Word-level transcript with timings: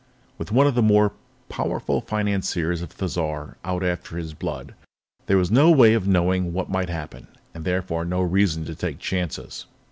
With 0.39 0.51
one 0.51 0.65
of 0.65 0.73
the 0.73 0.81
most 0.81 1.13
powerful 1.47 2.01
financiers 2.01 2.81
on 2.81 2.87
Thizar 2.87 3.57
out 3.63 3.83
after 3.83 4.17
his 4.17 4.33
blood, 4.33 4.73
there 5.27 5.37
was 5.37 5.51
no 5.51 5.69
way 5.69 5.93
of 5.93 6.07
knowing 6.07 6.53
what 6.53 6.71
might 6.71 6.89
happen, 6.89 7.27
and 7.53 7.65
therefore 7.65 8.03
no 8.03 8.21
reason 8.21 8.65
to 8.65 8.73
take 8.73 8.97
chances. 8.97 9.67